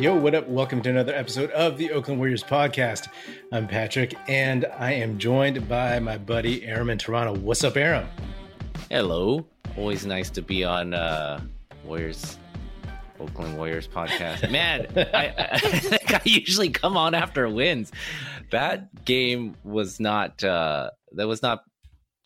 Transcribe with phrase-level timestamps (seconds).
[0.00, 0.48] Yo, what up?
[0.48, 3.08] Welcome to another episode of the Oakland Warriors podcast.
[3.52, 7.38] I'm Patrick, and I am joined by my buddy Aram in Toronto.
[7.38, 8.08] What's up, Aram?
[8.88, 9.44] Hello.
[9.76, 11.42] Always nice to be on uh,
[11.84, 12.38] Warriors,
[13.20, 14.50] Oakland Warriors podcast.
[14.50, 17.92] Man, I, I, I usually come on after wins.
[18.52, 20.42] That game was not.
[20.42, 21.62] Uh, that was not.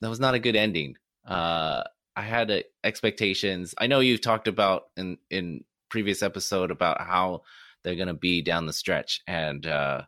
[0.01, 0.95] That was not a good ending.
[1.27, 1.83] Uh,
[2.15, 3.75] I had uh, expectations.
[3.77, 7.43] I know you've talked about in in previous episode about how
[7.85, 10.03] they're going to be down the stretch and uh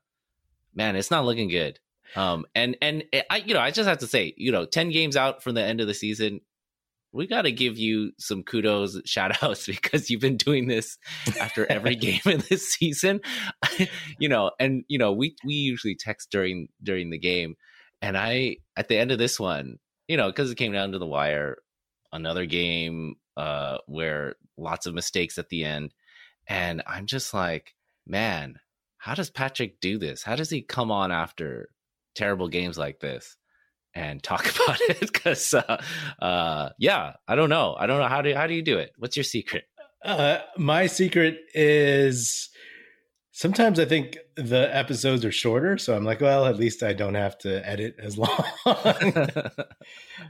[0.75, 1.79] man it's not looking good
[2.17, 5.17] um and and i you know i just have to say you know 10 games
[5.17, 6.41] out from the end of the season
[7.13, 10.99] we got to give you some kudos shout outs because you've been doing this
[11.41, 13.21] after every game in this season
[14.19, 17.55] you know and you know we we usually text during during the game
[18.03, 20.99] and i at the end of this one you know because it came down to
[20.99, 21.59] the wire
[22.13, 25.93] another game uh where lots of mistakes at the end.
[26.49, 27.75] And I'm just like,
[28.07, 28.57] man,
[28.99, 30.23] how does Patrick do this?
[30.23, 31.69] How does he come on after
[32.15, 33.37] terrible games like this
[33.95, 35.01] and talk about it?
[35.01, 35.83] Because, uh,
[36.21, 37.77] uh, yeah, I don't know.
[37.79, 38.93] I don't know how do how do you do it?
[38.99, 39.65] What's your secret?
[40.05, 42.49] Uh, my secret is
[43.33, 47.15] sometimes I think the episodes are shorter, so I'm like, well, at least I don't
[47.15, 48.45] have to edit as long.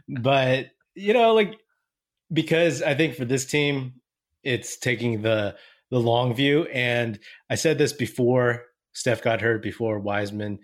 [0.09, 1.55] but you know, like
[2.33, 3.95] because I think for this team,
[4.43, 5.57] it's taking the
[5.91, 6.65] the long view.
[6.73, 7.19] And
[7.51, 10.59] I said this before Steph got hurt, before Wiseman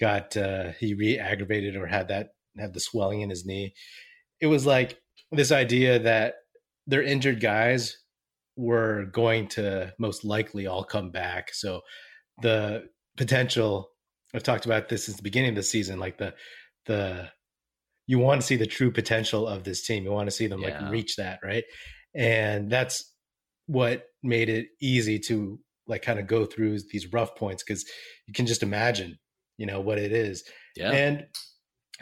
[0.00, 3.74] got uh, he re-aggravated or had that had the swelling in his knee.
[4.40, 4.98] It was like
[5.30, 6.34] this idea that
[6.86, 7.96] their injured guys
[8.56, 11.54] were going to most likely all come back.
[11.54, 11.80] So
[12.40, 12.84] the
[13.16, 13.90] potential
[14.34, 16.34] I've talked about this since the beginning of the season, like the
[16.86, 17.28] the
[18.06, 20.04] you want to see the true potential of this team.
[20.04, 20.80] You want to see them yeah.
[20.80, 21.64] like reach that, right?
[22.14, 23.10] And that's
[23.66, 27.84] what made it easy to like kind of go through these rough points because
[28.26, 29.18] you can just imagine,
[29.58, 30.44] you know, what it is.
[30.76, 30.90] Yeah.
[30.90, 31.26] And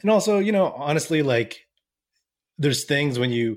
[0.03, 1.61] and also, you know, honestly, like
[2.59, 3.57] there's things when you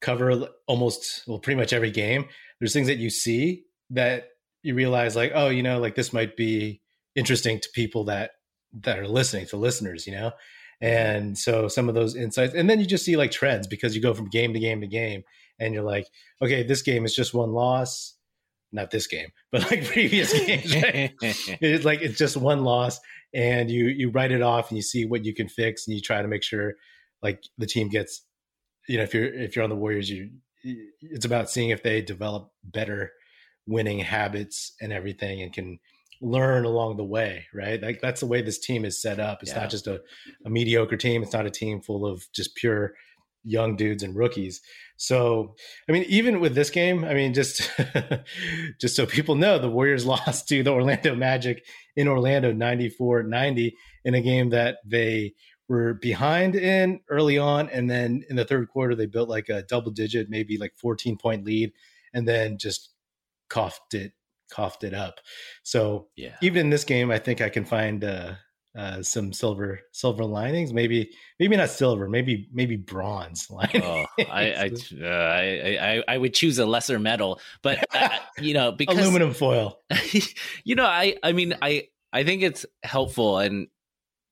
[0.00, 2.26] cover almost well, pretty much every game,
[2.60, 4.28] there's things that you see that
[4.62, 6.80] you realize like, oh, you know, like this might be
[7.14, 8.32] interesting to people that
[8.82, 10.32] that are listening, to listeners, you know?
[10.80, 14.02] And so some of those insights, and then you just see like trends because you
[14.02, 15.22] go from game to game to game
[15.58, 16.06] and you're like,
[16.42, 18.14] okay, this game is just one loss.
[18.70, 21.14] Not this game, but like previous games, right?
[21.22, 23.00] it's like it's just one loss,
[23.32, 26.02] and you you write it off and you see what you can fix, and you
[26.02, 26.74] try to make sure
[27.22, 28.24] like the team gets,
[28.86, 30.30] you know, if you're if you're on the Warriors, you
[31.00, 33.12] it's about seeing if they develop better
[33.66, 35.78] winning habits and everything, and can
[36.20, 37.80] learn along the way, right?
[37.82, 39.42] Like that's the way this team is set up.
[39.42, 39.60] It's yeah.
[39.60, 40.00] not just a,
[40.44, 41.22] a mediocre team.
[41.22, 42.94] It's not a team full of just pure
[43.44, 44.60] young dudes and rookies.
[44.96, 45.54] So,
[45.88, 47.70] I mean, even with this game, I mean, just
[48.80, 51.64] just so people know, the Warriors lost to the Orlando Magic
[51.96, 53.72] in Orlando 94-90
[54.04, 55.34] in a game that they
[55.68, 59.62] were behind in early on and then in the third quarter they built like a
[59.62, 61.72] double digit, maybe like 14 point lead
[62.14, 62.90] and then just
[63.48, 64.12] coughed it
[64.50, 65.20] coughed it up.
[65.62, 66.36] So, yeah.
[66.40, 68.34] even in this game, I think I can find uh
[68.76, 70.72] uh, some silver silver linings.
[70.72, 72.08] Maybe maybe not silver.
[72.08, 73.84] Maybe maybe bronze linings.
[73.84, 74.70] Oh, I I,
[75.00, 78.08] uh, I, I I would choose a lesser metal, but uh,
[78.38, 79.80] you know because aluminum foil.
[80.64, 83.68] you know, I I mean I I think it's helpful and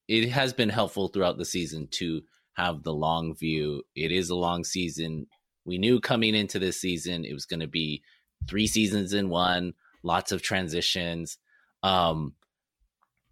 [0.09, 2.23] it has been helpful throughout the season to
[2.55, 3.83] have the long view.
[3.95, 5.27] It is a long season.
[5.65, 8.03] We knew coming into this season it was going to be
[8.49, 11.39] three seasons in one, lots of transitions.
[11.83, 12.35] Um,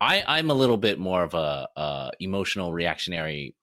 [0.00, 3.54] I I'm a little bit more of a, a emotional reactionary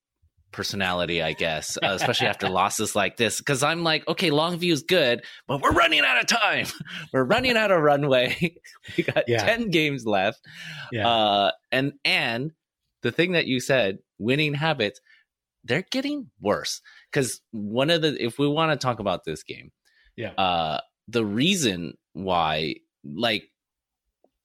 [0.51, 3.39] personality, I guess, uh, especially after losses like this.
[3.39, 6.67] Because I'm like, okay, Longview is good, but we're running out of time.
[7.13, 8.55] we're running out of runway.
[8.97, 9.43] we got yeah.
[9.43, 10.41] ten games left.
[10.91, 11.07] Yeah.
[11.07, 12.51] Uh, and and
[13.01, 14.99] the thing that you said, winning habits,
[15.63, 16.81] they're getting worse.
[17.11, 19.71] Because one of the, if we want to talk about this game,
[20.15, 23.43] yeah, uh, the reason why, like,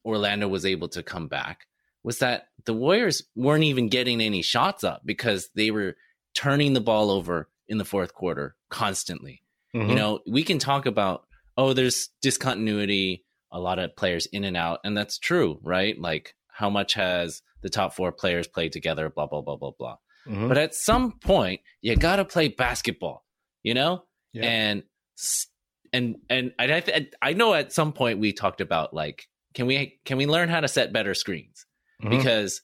[0.05, 1.67] Orlando was able to come back
[2.07, 5.97] was that the Warriors weren't even getting any shots up because they were
[6.35, 9.43] turning the ball over in the fourth quarter constantly.
[9.75, 9.91] Mm-hmm.
[9.91, 11.27] You know, we can talk about,
[11.59, 16.01] oh, there's discontinuity, a lot of players in and out, and that's true, right?
[16.01, 19.97] Like, how much has the top four players played together, blah, blah, blah, blah, blah.
[20.29, 20.47] Mm-hmm.
[20.47, 23.25] But at some point, you got to play basketball,
[23.65, 24.05] you know?
[24.33, 24.45] Yeah.
[24.45, 24.83] And,
[25.93, 30.19] and, and I, I know at some point we talked about like, can we, can
[30.19, 31.66] we learn how to set better screens?
[32.03, 32.17] Mm-hmm.
[32.17, 32.63] because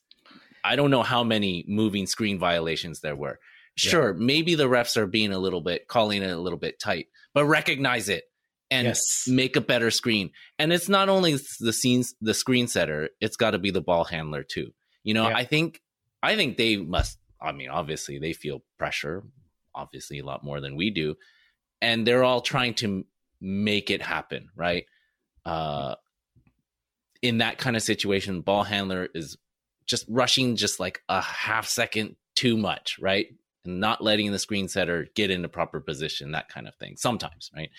[0.64, 3.38] I don't know how many moving screen violations there were.
[3.75, 4.17] Sure, yeah.
[4.19, 7.46] maybe the refs are being a little bit calling it a little bit tight, but
[7.46, 8.25] recognize it
[8.70, 9.25] and Yes.
[9.26, 10.31] make a better screen.
[10.58, 14.05] And it's not only the scenes, the screen setter; it's got to be the ball
[14.05, 14.73] handler too.
[15.05, 15.37] You know, Yeah.
[15.37, 15.81] I think,
[16.23, 17.19] I think they must.
[17.40, 19.25] I mean, obviously, they feel pressure,
[19.75, 21.17] obviously a lot more than we do,
[21.81, 23.05] and they're all trying to
[23.40, 24.84] make it happen, right?
[25.44, 25.96] Uh,
[27.22, 29.36] in that kind of situation, ball handler is
[29.86, 33.26] just rushing just like a half second too much, right?
[33.64, 36.96] And not letting the screen setter get into proper position, that kind of thing.
[36.96, 37.70] Sometimes, right?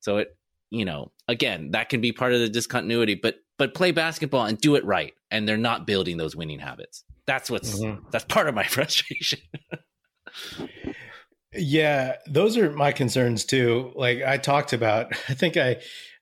[0.00, 0.36] So it,
[0.70, 4.58] you know, again, that can be part of the discontinuity, but but play basketball and
[4.58, 5.14] do it right.
[5.30, 7.04] And they're not building those winning habits.
[7.26, 8.10] That's what's Mhm.
[8.10, 9.38] that's part of my frustration.
[11.56, 13.92] Yeah, those are my concerns too.
[13.94, 15.76] Like I talked about, I think I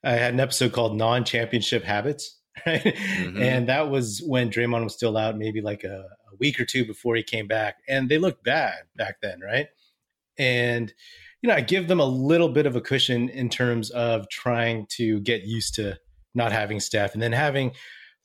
[0.04, 2.82] I had an episode called non-championship habits, right?
[2.82, 3.40] Mhm.
[3.40, 6.84] And that was when Draymond was still out, maybe like a, a week or two
[6.84, 9.68] before he came back, and they looked bad back then, right?
[10.38, 10.92] And
[11.42, 14.86] you know, I give them a little bit of a cushion in terms of trying
[14.90, 15.98] to get used to
[16.34, 17.72] not having Steph, and then having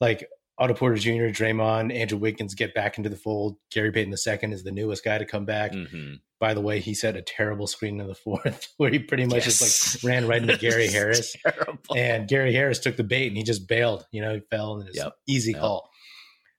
[0.00, 0.26] like
[0.58, 3.56] Otto Porter Jr., Draymond, Andrew Wiggins get back into the fold.
[3.70, 5.72] Gary Payton II is the newest guy to come back.
[5.72, 6.20] Mhm.
[6.40, 9.44] By the way, he set a terrible screen in the fourth where he pretty much
[9.46, 9.58] Yes.
[9.58, 11.36] just like ran right into Gary Harris.
[11.46, 11.96] Terrible.
[11.96, 14.06] And Gary Harris took the bait and he just bailed.
[14.12, 15.12] You know, he fell and it's Yep.
[15.28, 15.60] easy Yep.
[15.60, 15.90] call.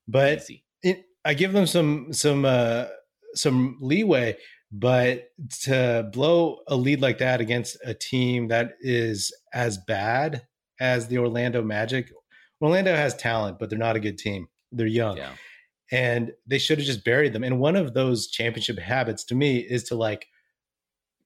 [0.07, 0.63] But Easy.
[0.83, 2.85] it, I give them some some uh,
[3.35, 4.37] some leeway.
[4.71, 5.29] But
[5.63, 10.43] to blow a lead like that against a team that is as bad
[10.79, 12.11] as the Orlando Magic,
[12.61, 14.47] Orlando has talent, but they're not a good team.
[14.71, 15.31] They're young Yeah.
[15.91, 17.43] and they should have just buried them.
[17.43, 20.27] And one of those championship habits to me is to like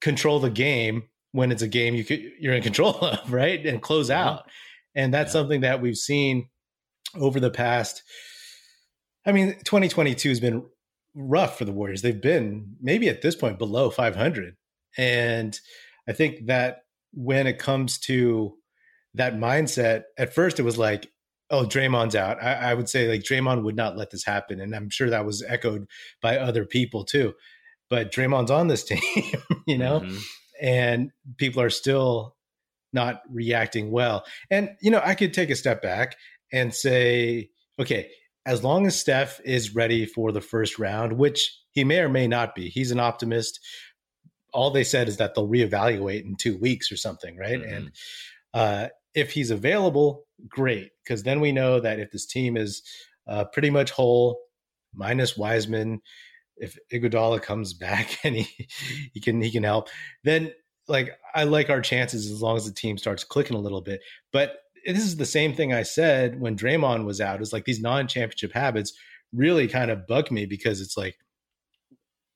[0.00, 3.64] control the game when it's a game you could, you're in control of, right?
[3.66, 4.24] And close Yeah.
[4.24, 4.50] out.
[4.94, 5.40] And that's Yeah.
[5.40, 6.48] something that we've seen
[7.16, 8.02] over the past.
[9.26, 10.64] I mean, 2022 has been
[11.14, 12.02] rough for the Warriors.
[12.02, 14.56] They've been maybe at this point below 500.
[14.96, 15.58] And
[16.08, 18.56] I think that when it comes to
[19.14, 21.08] that mindset, at first it was like,
[21.50, 22.42] oh, Draymond's out.
[22.42, 24.60] I, I would say like Draymond would not let this happen.
[24.60, 25.86] And I'm sure that was echoed
[26.22, 27.34] by other people too.
[27.90, 29.00] But Draymond's on this team,
[29.66, 30.20] you know, Mhm.
[30.60, 32.34] and people are still
[32.92, 34.24] not reacting well.
[34.50, 36.16] And, you know, I could take a step back
[36.52, 38.08] and say, okay,
[38.46, 42.26] as long as Steph is ready for the first round, which he may or may
[42.26, 43.58] not be, he's an optimist.
[44.52, 47.60] All they said is that they'll reevaluate in two weeks or something, right?
[47.60, 47.76] Mhm.
[47.76, 47.90] And
[48.54, 52.82] uh, if he's available, great, because then we know that if this team is
[53.26, 54.38] uh, pretty much whole,
[54.94, 56.00] minus Wiseman,
[56.56, 58.68] if Iguodala comes back and he
[59.12, 59.88] he can he can help,
[60.24, 60.52] then
[60.88, 64.00] like I like our chances as long as the team starts clicking a little bit.
[64.32, 64.56] But
[64.86, 67.40] this is the same thing I said when Draymond was out.
[67.40, 68.92] Is like these non-championship habits
[69.32, 71.16] really kind of bug me because it's like,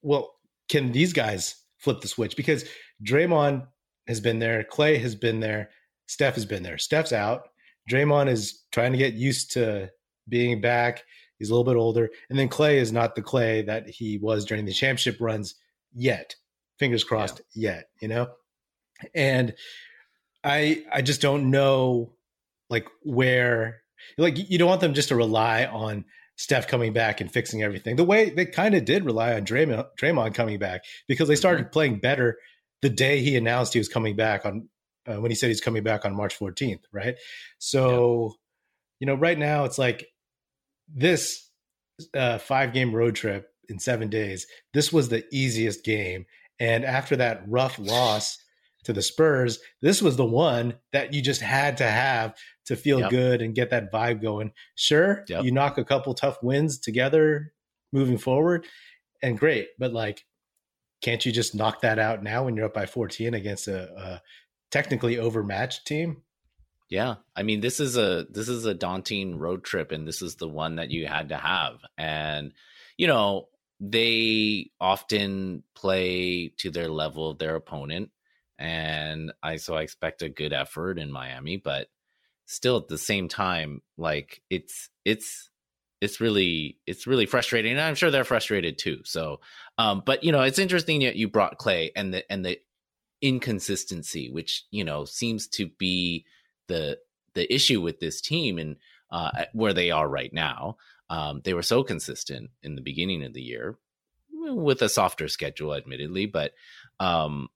[0.01, 0.33] well,
[0.67, 2.35] can these guys flip the switch?
[2.35, 2.65] Because
[3.03, 3.67] Draymond
[4.07, 5.69] has been there, Klay has been there,
[6.09, 6.79] Steph has been there.
[6.79, 7.49] Steph's out.
[7.89, 9.91] Draymond is trying to get used to
[10.27, 11.03] being back.
[11.37, 12.09] He's a little bit older.
[12.29, 15.53] And then Klay is not the Klay that he was during the championship runs
[15.93, 16.35] yet.
[16.79, 18.27] Fingers crossed yet, you know?
[19.13, 19.53] And
[20.43, 22.13] I I just don't know
[22.71, 23.81] like where
[24.17, 26.05] like you don't want them just to rely on
[26.37, 27.97] Steph coming back and fixing everything.
[27.97, 31.39] The way they kind of did rely on Draymond, Draymond coming back because they mm-hmm.
[31.39, 32.39] started playing better
[32.81, 34.69] the day he announced he was coming back on
[35.09, 37.15] uh, when he said he's coming back on March 14th, right?
[37.57, 38.35] So,
[38.99, 40.05] you know, right now it's like
[40.87, 41.49] this
[42.13, 44.45] uh, five game road trip in seven days.
[44.73, 46.25] This was the easiest game,
[46.59, 48.37] and after that rough loss
[48.85, 52.33] to the Spurs, this was the one that you just had to have
[52.65, 53.09] to feel Yep.
[53.09, 54.51] good and get that vibe going.
[54.75, 55.43] Sure, Yep.
[55.43, 57.53] you knock a couple tough wins together
[57.91, 58.65] moving forward,
[59.21, 60.23] and great, but like,
[61.01, 64.21] can't you just knock that out now when you're up by 14 against a, a
[64.71, 66.23] technically overmatched team?
[66.89, 70.35] Yeah, I mean this is a this is a daunting road trip, and this is
[70.35, 71.77] the one that you had to have.
[71.97, 72.53] And
[72.97, 73.49] you know
[73.79, 78.09] they often play to their level of their opponent,
[78.57, 81.87] and I so I expect a good effort in Miami, but
[82.45, 85.49] still at the same time, like it's it's
[86.01, 89.01] it's really it's really frustrating, and I'm sure they're frustrated too.
[89.03, 89.41] So,
[89.77, 92.59] um, but you know it's interesting that you brought Klay and the and the
[93.21, 96.25] inconsistency, which you know seems to be
[96.67, 96.97] the
[97.33, 98.77] the issue with this team and
[99.11, 100.77] uh, where they are right now.
[101.09, 103.77] Um, they were so consistent in the beginning of the year
[104.31, 106.53] with a softer schedule, admittedly, but
[106.99, 107.49] um,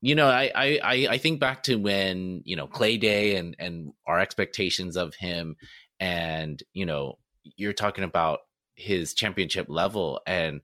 [0.00, 3.56] you know, I, I I I think back to when you know Klay Day and
[3.58, 5.56] and our expectations of him,
[5.98, 8.40] and you know, you're talking about
[8.74, 10.60] his championship level, and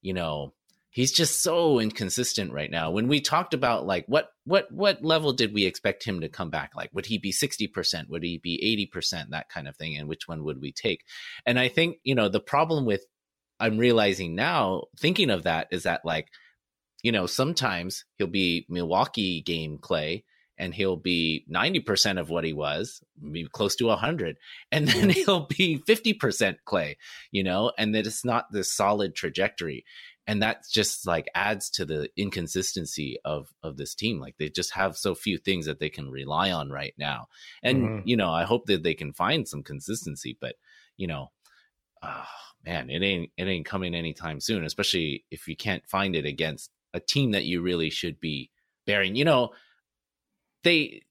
[0.00, 0.54] you know,
[0.90, 2.90] he's just so inconsistent right now.
[2.90, 6.50] When we talked about like what what what level did we expect him to come
[6.50, 6.74] back?
[6.74, 8.08] Like would he be 60%?
[8.08, 9.30] Would he be 80%?
[9.30, 11.04] That kind of thing and which one would we take?
[11.46, 13.04] And I think, you know, the problem with
[13.60, 16.28] I'm realizing now thinking of that is that like
[17.02, 20.24] you know, sometimes he'll be Milwaukee game Klay
[20.58, 24.36] and he'll be 90% of what he was, maybe close to 100.
[24.72, 26.96] And then he'll be 50% Klay,
[27.30, 29.84] you know, and that it's not this solid trajectory
[30.28, 34.74] and that just like adds to the inconsistency of of this team like they just
[34.74, 37.28] have so few things that they can rely on right now.
[37.62, 38.08] And mm-hmm.
[38.08, 40.54] you know i hope that they can find some consistency but
[40.96, 41.30] you know
[42.02, 42.24] oh,
[42.64, 46.70] man it ain't it ain't coming anytime soon especially if you can't find it against
[46.94, 48.50] a team that you really should be
[48.86, 49.16] bearing.
[49.16, 49.50] You know
[50.62, 51.02] they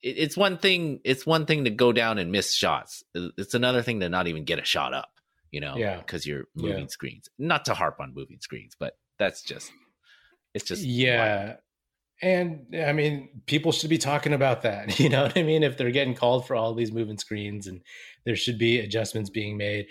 [0.00, 3.04] it's one thing it's one thing to go down and miss shots.
[3.14, 5.17] It's another thing to not even get a shot up
[5.50, 6.86] you know, yeah, because you're moving yeah.
[6.86, 7.28] screens.
[7.38, 9.70] Not to harp on moving screens, but that's just
[10.54, 11.44] it's just yeah.
[11.44, 11.56] Wild.
[12.20, 14.98] And I mean, people should be talking about that.
[15.00, 15.62] You know what I mean?
[15.62, 17.80] If they're getting called for all these moving screens, and
[18.24, 19.86] there should be adjustments being made.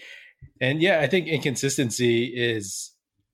[0.61, 2.91] And yeah, I think inconsistency is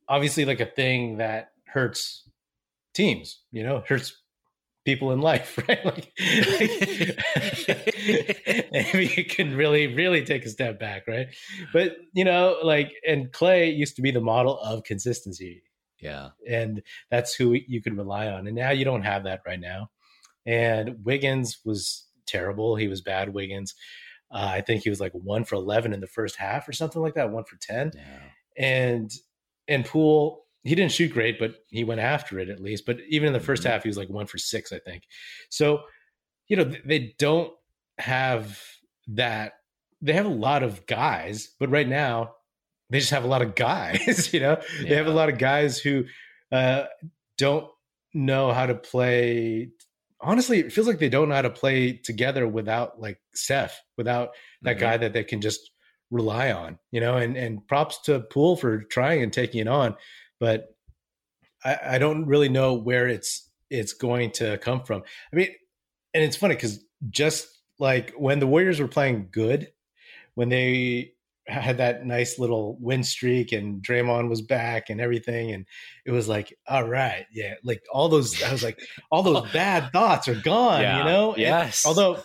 [0.07, 2.29] obviously like a thing that hurts
[2.93, 3.41] teams.
[3.51, 4.15] You know, hurts
[4.85, 5.85] people in life, right?
[5.85, 6.13] Like,
[8.71, 11.27] maybe you can really, really take a step back, right?
[11.71, 15.63] But you know, like, and Klay used to be the model of consistency.
[15.99, 19.59] Yeah, and that's who you could rely on, and now you don't have that right
[19.59, 19.89] now.
[20.45, 22.75] And Wiggins was terrible.
[22.75, 23.33] He was bad.
[23.33, 23.75] Wiggins.
[24.29, 27.01] Uh, I think he was like one for eleven in the first half or something
[27.01, 27.91] like that, one for ten.
[27.95, 28.19] Yeah.
[28.57, 29.11] And
[29.67, 32.85] and Poole he didn't shoot great, but he went after it at least.
[32.85, 33.69] But even in the 1st mm-hmm.
[33.69, 35.03] half, he was like one for six, I think.
[35.49, 35.81] So,
[36.47, 37.51] you know, they don't
[37.97, 38.61] have
[39.09, 39.53] that.
[40.01, 42.35] They have a lot of guys, but right now
[42.89, 44.29] they just have a lot of guys.
[44.33, 44.89] You know, yeah.
[44.89, 46.05] they have a lot of guys who
[46.51, 46.85] uh,
[47.37, 47.67] don't
[48.13, 49.69] know how to play.
[50.21, 54.29] Honestly, it feels like they don't know how to play together without like Steph, without
[54.61, 54.79] that mm-hmm.
[54.79, 55.71] guy that they can just
[56.09, 56.79] rely on.
[56.91, 59.95] You know, and and props to Poole for trying and taking it on
[60.43, 60.75] but
[61.63, 65.03] I, I don't really know where it's it's going to come from.
[65.31, 65.47] I mean,
[66.13, 67.47] and it's funny because just
[67.79, 69.71] like when the Warriors were playing good,
[70.35, 71.13] when they
[71.47, 75.65] had that nice little win streak and Draymond was back and everything, and
[76.05, 79.93] it was like, all right, yeah, like all those, I was like, all those bad
[79.93, 81.37] thoughts are gone, yeah, you know.
[81.37, 81.85] Yes.
[81.85, 82.21] And although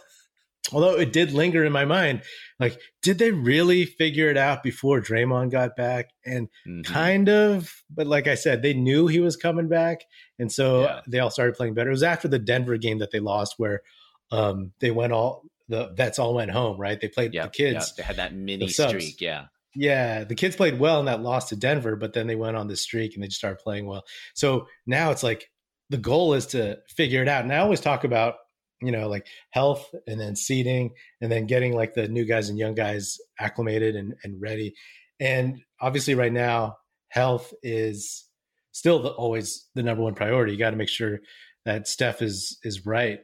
[0.73, 2.23] although it did linger in my mind,
[2.59, 6.11] like, did they really figure it out before Draymond got back?
[6.25, 6.83] And mm-hmm.
[6.83, 10.05] kind of, but like I said, they knew he was coming back.
[10.39, 11.01] And so yeah.
[11.07, 11.91] they all started playing better.
[11.91, 13.83] It was after the Denver game that they lost where
[14.31, 17.01] um, they went all, the vets all went home, right?
[17.01, 17.89] They played yep, the kids.
[17.89, 17.97] Yep.
[17.97, 19.21] They had that mini streak.
[19.21, 19.47] Yeah.
[19.75, 22.67] Yeah, the kids played well in that loss to Denver, but then they went on
[22.67, 24.05] this streak and they just started playing well.
[24.35, 25.51] So now it's like
[25.89, 27.45] the goal is to figure it out.
[27.45, 28.37] And I always talk about
[28.81, 32.59] you know, like health and then seeding and then getting like the new guys and
[32.59, 34.75] young guys acclimated and, and ready.
[35.21, 36.77] And obviously, right now,
[37.09, 38.25] health is
[38.73, 40.53] still the, always the number one priority.
[40.53, 41.21] You got to make sure
[41.65, 43.21] that Steph is is right.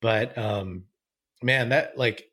[0.00, 0.84] But um,
[1.42, 2.24] man, that like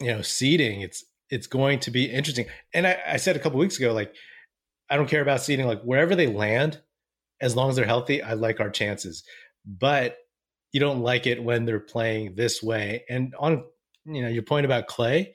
[0.00, 2.46] you know, seeding it's it's going to be interesting.
[2.74, 4.14] And I, I said a couple weeks ago, like
[4.90, 5.66] I don't care about seeding.
[5.66, 6.80] Like wherever they land,
[7.40, 9.22] as long as they're healthy, I like our chances.
[9.64, 10.16] But
[10.72, 13.04] you don't like it when they're playing this way.
[13.08, 13.64] And on
[14.04, 15.32] you know your point about Klay,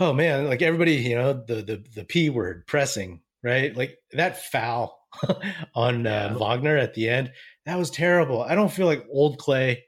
[0.00, 3.76] oh man, like everybody, you know the the the p word pressing, right?
[3.76, 4.98] Like that foul
[5.74, 6.36] on uh, yeah.
[6.36, 7.32] Wagner at the end,
[7.66, 8.42] that was terrible.
[8.42, 9.78] I don't feel like old Klay,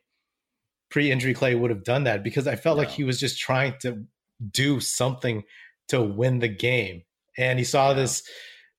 [0.91, 2.83] pre-injury Klay would have done that because I felt no.
[2.83, 4.05] like he was just trying to
[4.51, 5.45] do something
[5.89, 7.03] to win the game,
[7.39, 7.95] and he saw yeah.
[7.95, 8.23] this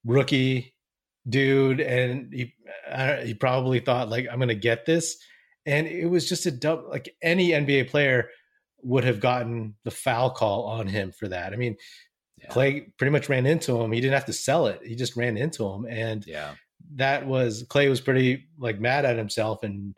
[0.06, 0.74] rookie
[1.28, 2.54] dude, and he
[3.24, 5.18] he probably thought like I'm going to get this
[5.68, 8.30] and it was just a dumb like any NBA player
[8.82, 11.52] would have gotten the foul call on him for that.
[11.52, 11.76] I mean,
[12.38, 12.50] yeah.
[12.50, 13.92] Klay pretty much ran into him.
[13.92, 14.80] He didn't have to sell it.
[14.84, 16.54] He just ran into him, and yeah,
[16.96, 19.96] that was Klay was pretty like mad at himself, and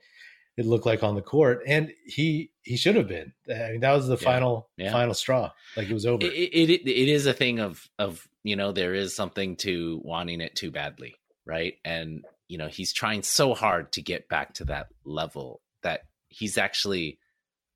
[0.58, 3.34] it looked like on the court, and he he should have been.
[3.50, 4.24] I mean, that was the yeah.
[4.24, 4.92] final yeah.
[4.92, 5.52] final straw.
[5.78, 6.26] Like it was over.
[6.26, 10.02] It, it, it it is a thing of of you know there is something to
[10.04, 11.76] wanting it too badly, right?
[11.86, 16.58] And you know he's trying so hard to get back to that level that he's
[16.58, 17.20] actually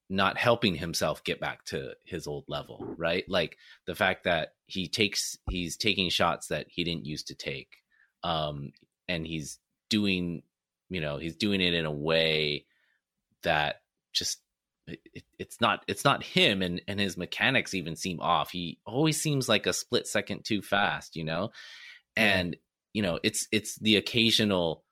[0.10, 3.24] not helping himself get back to his old level right?
[3.30, 7.70] Like the fact that he takes he's taking shots that he didn't used to take
[8.24, 8.74] um
[9.08, 10.44] and he's doing
[10.90, 12.66] you know he's doing it in a way
[13.44, 14.40] that just
[14.88, 18.52] it, it's not it's not him and and his mechanics even seem off.
[18.52, 21.52] He always seems like a split second too fast you know?
[22.16, 22.56] And
[22.94, 24.84] you know, it's it's the occasional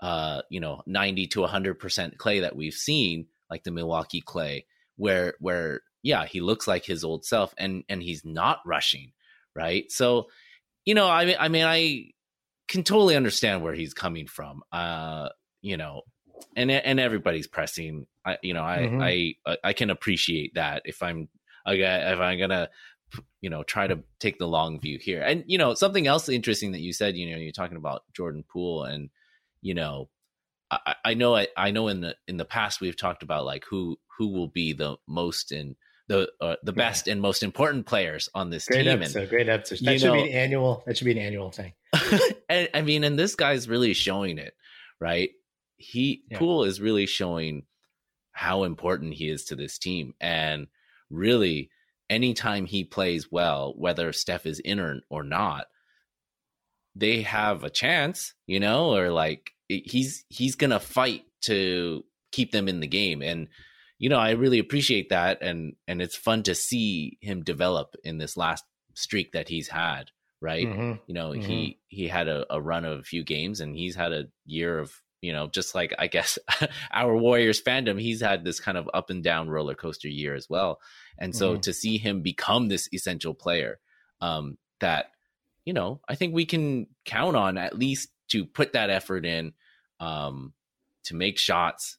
[0.00, 4.64] uh, you know, 90 to 100% Klay that we've seen, like the Milwaukee Klay
[5.00, 9.12] where where yeah, he looks like his old self and and he's not rushing,
[9.56, 9.90] right?
[9.90, 10.28] So,
[10.84, 12.10] you know, I mean I mean I
[12.68, 14.62] can totally understand where he's coming from.
[14.70, 15.30] Uh,
[15.62, 16.02] you know,
[16.54, 18.06] and and everybody's pressing.
[18.24, 19.02] I you know, I mm-hmm.
[19.02, 21.28] I I can appreciate that if I'm
[21.66, 22.68] if I'm gonna
[23.40, 25.22] you know try to take the long view here.
[25.22, 28.44] And you know, something else interesting that you said, you know, you're talking about Jordan
[28.48, 29.10] Poole and
[29.62, 30.08] you know,
[30.70, 33.64] I, I know I, I know in the in the past we've talked about like
[33.68, 35.76] who who will be the most and
[36.08, 37.12] the uh, the best yeah.
[37.12, 39.02] and most important players on this great team.
[39.02, 39.78] Episode, and, great episode.
[39.82, 40.82] That should know, be an annual.
[40.86, 41.72] That should be an annual thing.
[42.48, 44.52] and, I mean, and this guy's really showing it,
[45.00, 45.30] right?
[45.76, 46.38] He yeah.
[46.38, 47.64] Poole is really showing
[48.32, 50.66] how important he is to this team, and
[51.10, 51.70] really,
[52.10, 55.68] anytime he plays well, whether Steph is in or, or not,
[56.94, 62.68] they have a chance, you know, or like he's he's gonna fight to keep them
[62.68, 63.48] in the game, and
[63.98, 68.18] you know, I really appreciate that, and and it's fun to see him develop in
[68.18, 68.64] this last
[68.94, 70.10] streak that he's had.
[70.42, 70.92] Right, mm-hmm.
[71.06, 71.42] you know, mm-hmm.
[71.42, 74.78] he he had a, a run of a few games, and he's had a year
[74.78, 76.38] of you know, just like I guess
[76.92, 80.48] our Warriors fandom, he's had this kind of up and down roller coaster year as
[80.48, 80.80] well.
[81.18, 81.60] And so mm-hmm.
[81.60, 83.78] to see him become this essential player
[84.20, 85.06] um, that
[85.64, 89.52] you know, I think we can count on at least to put that effort in
[89.98, 90.52] um,
[91.04, 91.98] to make shots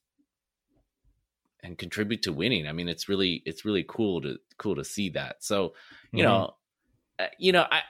[1.63, 2.67] and contribute to winning.
[2.67, 5.43] I mean, it's really it's really cool to cool to see that.
[5.43, 5.73] So,
[6.11, 6.31] you mm-hmm.
[6.31, 6.55] know,
[7.19, 7.81] uh, you know, I,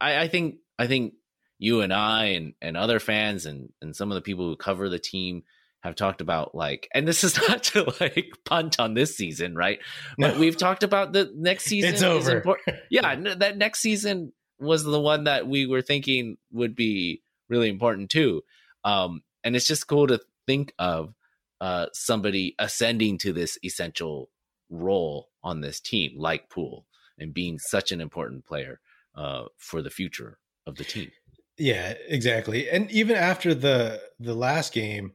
[0.00, 1.14] I I think I think
[1.58, 4.88] you and I and and other fans and and some of the people who cover
[4.88, 5.42] the team
[5.80, 9.78] have talked about like and this is not to like punt on this season right
[10.18, 10.40] but no.
[10.40, 12.42] we've talked about the next season it's over
[12.90, 18.10] yeah that next season was the one that we were thinking would be really important
[18.10, 18.42] too.
[18.84, 21.14] Um, and it's just cool to think of
[21.60, 24.30] uh, somebody ascending to this essential
[24.70, 26.86] role on this team, like Poole,
[27.18, 28.80] and being such an important player
[29.14, 31.10] uh, for the future of the team.
[31.58, 32.70] Yeah, exactly.
[32.70, 35.12] And even after the the last game,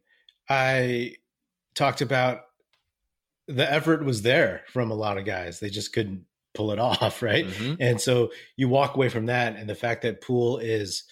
[0.49, 1.15] I
[1.73, 2.41] talked about
[3.47, 5.59] the effort was there from a lot of guys.
[5.59, 7.47] They just couldn't pull it off, right?
[7.47, 7.75] Mm-hmm.
[7.79, 11.03] And so you walk away from that, and the fact that Poole is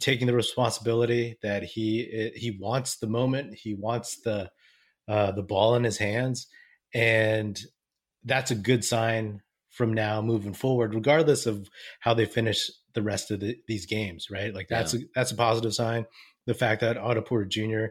[0.00, 4.50] taking the responsibility that he he wants the moment, he wants the
[5.08, 6.48] uh, the ball in his hands,
[6.94, 7.58] and
[8.24, 13.30] that's a good sign from now moving forward, regardless of how they finish the rest
[13.30, 14.54] of the, these games, right?
[14.54, 15.00] Like that's yeah.
[15.00, 16.06] a, that's a positive sign.
[16.46, 17.86] The fact that Otto Porter Jr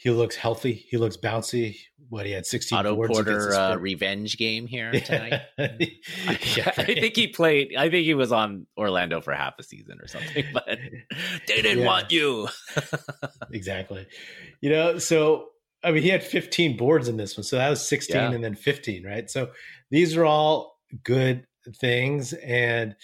[0.00, 0.86] he looks healthy.
[0.88, 1.76] He looks bouncy.
[2.08, 2.78] What he had sixteen.
[2.78, 5.42] Otto Porter uh, revenge game here tonight.
[5.58, 7.74] yeah, I think he played.
[7.76, 10.46] I think he was on Orlando for half a season or something.
[10.54, 10.78] But
[11.46, 12.48] they didn't want you.
[13.52, 14.06] exactly.
[14.62, 15.48] You know, so
[15.84, 18.32] I mean, he had 15 boards in this one, so that was 16 yeah.
[18.32, 19.28] and then 15, right?
[19.28, 19.50] So
[19.90, 21.46] these are all good
[21.78, 22.96] things, and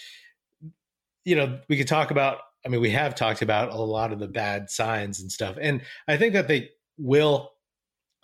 [1.26, 4.18] you know, we could talk about I mean, we have talked about a lot of
[4.18, 5.56] the bad signs and stuff.
[5.60, 7.52] And I think that they will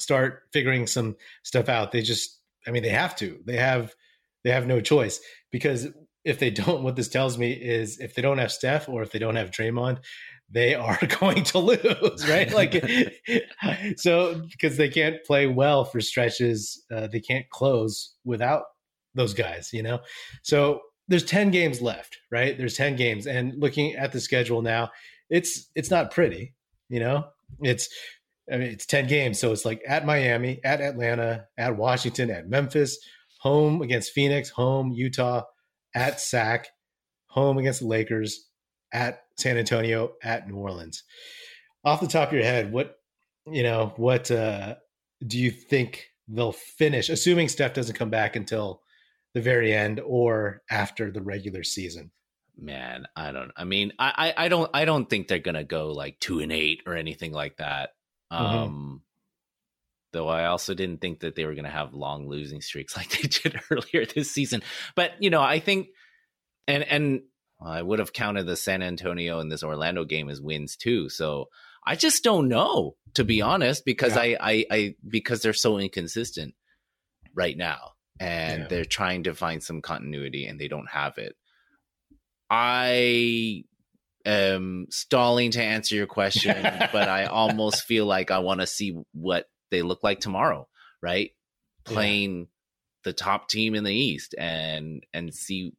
[0.00, 1.92] start figuring some stuff out.
[1.92, 3.38] They just, I mean, they have to.
[3.46, 3.94] They have,
[4.42, 5.20] they have no choice
[5.52, 5.86] because
[6.24, 9.12] if they don't, what this tells me is if they don't have Steph or if
[9.12, 9.98] they don't have Draymond,
[10.50, 12.52] they are going to lose, right?
[12.52, 12.84] Like,
[13.96, 18.64] so because they can't play well for stretches, uh, they can't close without
[19.14, 20.00] those guys, you know.
[20.42, 22.56] So there's 10 games left, right?
[22.56, 24.90] There's 10 games, and looking at the schedule now,
[25.28, 26.54] it's it's not pretty,
[26.88, 27.26] you know.
[27.60, 27.88] It's
[28.52, 29.38] I mean, it's 10 games.
[29.38, 32.98] So it's like at Miami, at Atlanta, at Washington, at Memphis,
[33.38, 35.42] home against Phoenix, home Utah,
[35.94, 36.68] at SAC,
[37.26, 38.48] home against the Lakers,
[38.92, 41.02] at San Antonio, at New Orleans.
[41.84, 42.96] Off the top of your head, what,
[43.50, 44.76] you know, what uh,
[45.26, 48.81] do you think they'll finish, assuming Steph doesn't come back until
[49.34, 52.10] the very end or after the regular season?
[52.56, 53.50] Man, I don't.
[53.56, 54.70] I mean, I, I, I don't.
[54.74, 57.90] I don't think they're gonna go like two and eight or anything like that.
[58.32, 58.44] Mm-hmm.
[58.44, 59.02] Um.
[60.12, 63.08] Though I also didn't think that they were going to have long losing streaks like
[63.08, 64.62] they did earlier this season.
[64.94, 65.88] But you know, I think,
[66.68, 67.22] and and
[67.64, 71.08] I would have counted the San Antonio and this Orlando game as wins too.
[71.08, 71.48] So
[71.86, 74.22] I just don't know, to be honest, because yeah.
[74.22, 76.54] I, I, I because they're so inconsistent
[77.34, 77.91] right now,
[78.22, 78.68] and yeah.
[78.68, 81.34] they're trying to find some continuity and they don't have it.
[82.48, 83.64] I
[84.24, 88.96] am stalling to answer your question, but I almost feel like I want to see
[89.12, 90.68] what they look like tomorrow,
[91.02, 91.32] right?
[91.84, 92.44] Playing yeah.
[93.02, 95.72] the top team in the East and and see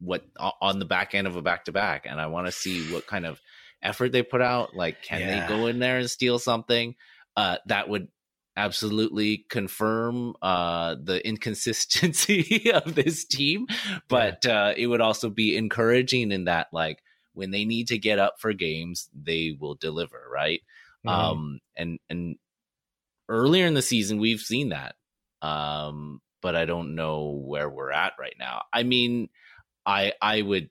[0.00, 0.24] what
[0.62, 3.06] on the back end of a back to back, and I want to see what
[3.06, 3.38] kind of
[3.82, 4.74] effort they put out.
[4.74, 5.46] Like, can yeah.
[5.46, 6.94] they go in there and steal something?
[7.36, 8.08] Uh, that would
[8.56, 13.66] absolutely confirm uh, the inconsistency of this team,
[14.08, 18.18] but uh, it would also be encouraging in that, like, when they need to get
[18.18, 20.60] up for games, they will deliver, right?
[21.04, 21.08] Mm-hmm.
[21.08, 22.36] Um, and and
[23.28, 24.94] earlier in the season, we've seen that,
[25.42, 28.62] um, but I don't know where we're at right now.
[28.72, 29.28] I mean,
[29.84, 30.70] I I would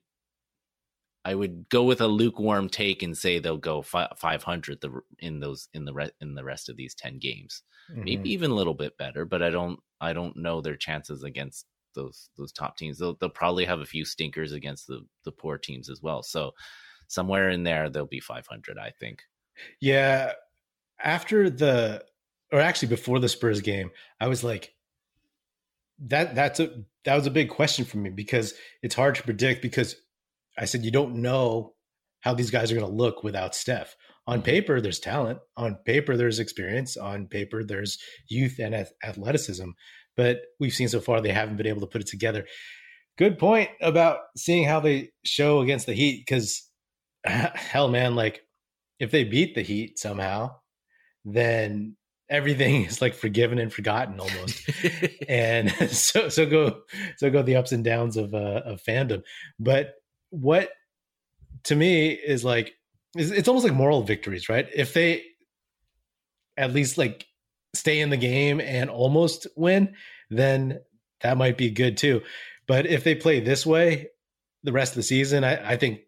[1.26, 5.39] I would go with a lukewarm take and say they'll go fi- 500 the, in
[5.39, 7.63] those in the re- in the rest of these 10 games.
[7.91, 8.04] Mm-hmm.
[8.04, 11.65] Maybe even a little bit better, but I don't I don't know their chances against
[11.96, 12.98] those those top teams.
[12.98, 16.24] They'll they'll probably have a few stinkers against the the poor teams as well.
[16.24, 16.52] So
[17.08, 19.22] somewhere in there they'll be 500, I think.
[19.80, 20.34] Yeah,
[21.02, 22.04] after the
[22.52, 24.74] or actually before the Spurs game, I was like
[26.00, 29.62] that that's a that was a big question for me because it's hard to predict
[29.62, 29.96] because
[30.58, 31.74] I said, you don't know
[32.22, 33.96] how these guys are going to look without Steph.
[34.26, 35.40] On paper, there's talent.
[35.58, 36.96] On paper, there's experience.
[36.96, 37.98] On paper, there's
[38.30, 39.70] youth and athleticism.
[40.16, 42.46] But we've seen so far they haven't been able to put it together.
[43.18, 46.24] Good point about seeing how they show against the Heat.
[46.26, 46.70] Because
[47.26, 48.42] hell, man, like
[49.00, 50.56] if they beat the Heat somehow,
[51.26, 51.96] then
[52.30, 54.70] everything is like forgiven and forgotten almost.
[55.28, 56.82] and so so go
[57.18, 59.24] so go the ups and downs of uh, of fandom.
[59.60, 59.96] But
[60.30, 60.70] what
[61.66, 62.74] to me is like
[63.15, 64.67] it's almost like moral victories, right?
[64.73, 65.23] If they
[66.58, 67.26] at least like
[67.73, 69.95] stay in the game and almost win,
[70.30, 70.80] then
[71.21, 72.21] that might be good too.
[72.67, 74.10] But if they play this way
[74.63, 76.02] the rest of the season, I, I think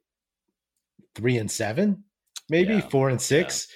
[1.15, 2.03] three and seven,
[2.49, 2.89] maybe yeah.
[2.89, 3.67] four and six.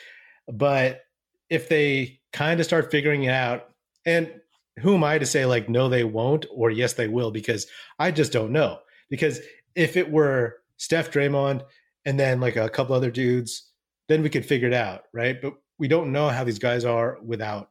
[0.48, 0.54] Yeah.
[0.56, 1.02] But
[1.50, 3.66] if they kind of start figuring it out,
[4.06, 4.32] and
[4.80, 8.12] who am I to say like no, they won't, or yes, they will, because I
[8.12, 8.80] just don't know.
[9.10, 9.40] Because
[9.76, 11.64] if it were Steph, Draymond,
[12.10, 13.70] and then like a couple other dudes,
[14.08, 15.40] then we could figure it out, right?
[15.40, 17.70] But we don't know how these guys are without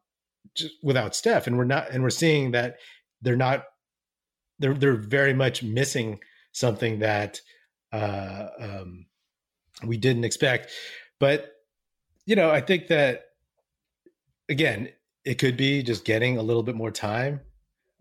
[0.54, 2.76] just without Steph, and we're not, and we're seeing that
[3.20, 3.64] they're not,
[4.60, 6.20] they're they're very much missing
[6.52, 7.40] something that
[7.92, 9.06] uh, um,
[9.84, 10.70] we didn't expect.
[11.18, 11.50] But
[12.24, 13.24] you know, I think that
[14.48, 14.88] again,
[15.24, 17.40] it could be just getting a little bit more time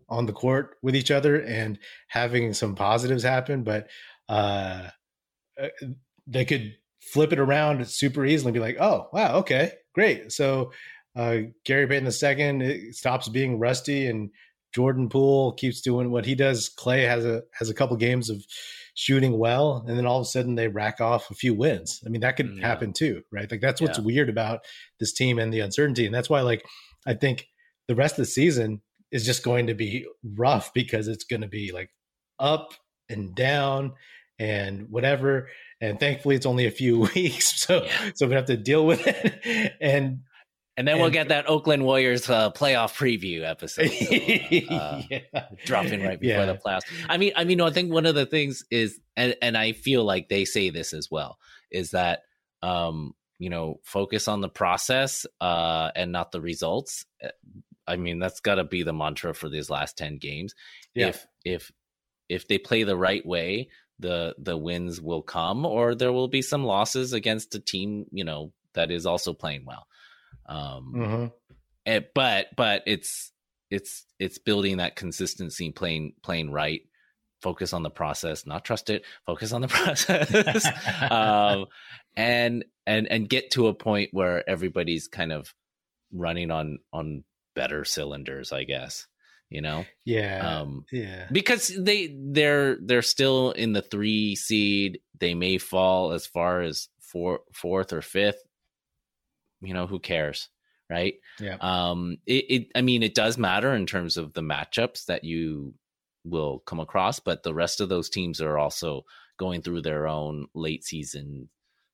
[0.08, 3.88] on the court with each other and having some positives happen, but
[4.28, 4.90] uh,
[5.60, 5.68] uh,
[6.28, 10.30] they could flip it around super easily and be like, oh, wow, okay, great.
[10.32, 10.72] So
[11.16, 14.30] uh, Gary Payton II stops being rusty and
[14.74, 16.70] Jordan Poole keeps doing what he does.
[16.78, 18.44] Klay has a has a couple games of
[18.94, 22.02] shooting well, and then all of a sudden they rack off a few wins.
[22.04, 22.66] I mean, that could yeah.
[22.66, 23.50] happen too, right?
[23.50, 24.04] Like that's what's yeah.
[24.04, 24.60] weird about
[25.00, 26.64] this team and the uncertainty, and that's why, like,
[27.06, 27.46] I think
[27.86, 31.48] the rest of the season is just going to be rough because it's going to
[31.48, 31.90] be like
[32.38, 32.74] up
[33.08, 33.94] and down
[34.38, 35.48] and whatever.
[35.80, 38.10] And thankfully, it's only a few weeks, so yeah.
[38.14, 39.74] so we have to deal with it.
[39.80, 40.20] And
[40.76, 45.46] and then and, we'll get that Oakland Warriors uh, playoff preview episode, so, uh, yeah.
[45.64, 46.46] dropping right before yeah.
[46.46, 46.82] the playoffs.
[47.08, 50.04] I mean, I mean, I think one of the things is, and and I feel
[50.04, 51.38] like they say this as well,
[51.72, 52.20] is that
[52.62, 57.04] um, you know, focus on the process uh, and not the results.
[57.86, 60.54] I mean, that's got to be the mantra for these last 10 games.
[60.94, 61.08] Yeah.
[61.08, 61.72] If if
[62.28, 66.42] if they play the right way, the the wins will come or there will be
[66.42, 69.86] some losses against a team, you know, that is also playing well.
[70.46, 71.22] Um mm-hmm.
[71.86, 73.32] and, eh, but but it's
[73.70, 76.82] it's it's building that consistency playing playing right
[77.42, 80.66] focus on the process not trust it focus on the process
[81.08, 81.66] um,
[82.16, 85.54] and and and get to a point where everybody's kind of
[86.12, 89.06] running on on better cylinders, I guess.
[89.50, 89.86] You know?
[90.04, 90.60] Yeah.
[90.60, 91.26] Um yeah.
[91.32, 95.00] Because they they're they're still in the three seed.
[95.18, 98.42] They may fall as far as four fourth or fifth.
[99.60, 100.48] You know, who cares?
[100.90, 101.14] Right.
[101.40, 101.56] Yeah.
[101.60, 105.74] Um it, it I mean it does matter in terms of the matchups that you
[106.24, 109.04] will come across, but the rest of those teams are also
[109.38, 111.48] going through their own late season,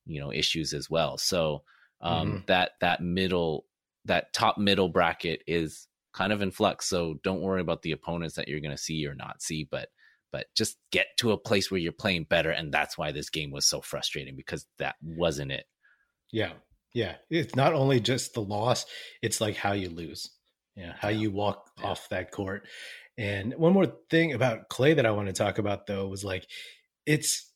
[0.06, 1.18] you know, issues as well.
[1.18, 1.62] So
[2.00, 2.38] um mm-hmm.
[2.46, 3.66] that that middle
[4.06, 6.88] that top middle bracket is kind of in flux.
[6.88, 9.88] So don't worry about the opponents that you're going to see or not see, but
[10.32, 13.52] but just get to a place where you're playing better, and that's why this game
[13.52, 15.66] was so frustrating because that wasn't it.
[16.32, 16.54] Yeah,
[16.92, 17.14] yeah.
[17.30, 18.84] It's not only just the loss;
[19.22, 20.30] it's like how you lose.
[20.74, 21.18] Yeah, how yeah.
[21.18, 21.86] you walk yeah.
[21.86, 22.66] off that court.
[23.16, 26.48] And one more thing about Klay that I want to talk about though was like
[27.06, 27.48] it's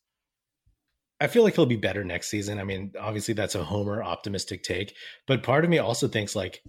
[1.21, 2.61] I feel like he'll be better next season.
[2.61, 4.95] I mean, obviously that's a homer optimistic take,
[5.27, 6.63] but part of me also thinks like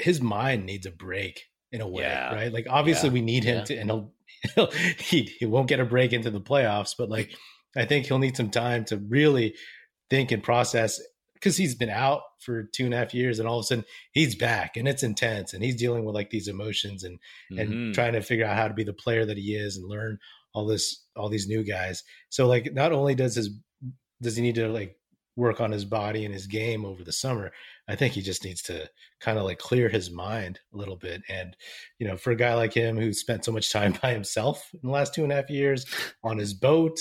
[0.00, 2.34] his mind needs a break in a way, yeah.
[2.34, 2.52] right?
[2.52, 3.14] Like obviously yeah.
[3.14, 3.64] we need him yeah.
[3.64, 3.90] to, and
[4.54, 7.34] he'll he he won't get a break into the playoffs, but like
[7.76, 9.54] I think he'll need some time to really
[10.08, 11.00] think and process
[11.34, 13.84] because he's been out for two and a half years and all of a sudden
[14.12, 17.18] he's back and it's intense and he's dealing with like these emotions and
[17.50, 17.92] and mm-hmm.
[17.92, 20.18] trying to figure out how to be the player that he is and learn
[20.52, 23.50] all this all these new guys so like not only does his
[24.20, 24.96] does he need to like
[25.36, 27.52] work on his body and his game over the summer
[27.90, 28.88] i think he just needs to
[29.20, 31.56] kind of like clear his mind a little bit and
[31.98, 34.88] you know for a guy like him who spent so much time by himself in
[34.88, 35.86] the last two and a half years
[36.22, 36.98] on his boat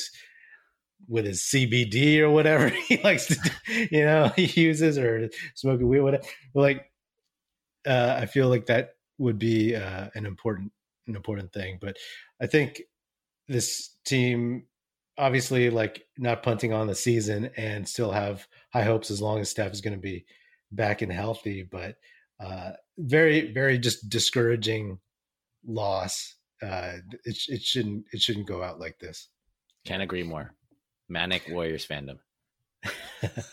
[1.08, 3.52] with his CBD or whatever he likes to,
[3.92, 6.24] you know, he uses or smoking weed, whatever.
[6.54, 6.92] Like,
[7.86, 10.72] uh, I feel like that would be uh, an important,
[11.08, 11.78] an important thing.
[11.82, 11.98] But
[12.42, 12.82] I think
[13.48, 14.66] this team,
[15.18, 19.50] obviously, like not punting on the season and still have high hopes as long as
[19.50, 20.26] Steph is going to be
[20.72, 21.64] back and healthy.
[21.64, 21.96] But
[22.40, 25.00] uh, very, very just discouraging
[25.66, 26.36] loss.
[26.62, 29.30] Uh, it, it shouldn't, it shouldn't go out like this.
[29.86, 30.54] Can't agree more
[31.10, 32.20] manic Warriors fandom.